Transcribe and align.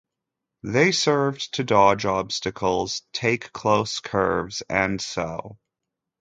They 0.63 0.91
served 0.93 1.53
to 1.53 1.63
dodge 1.63 2.05
obstacles, 2.07 3.03
take 3.13 3.53
close 3.53 3.99
curves 3.99 4.63
and 4.67 4.99
so. 4.99 5.59